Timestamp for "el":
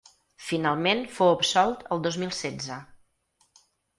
1.97-2.03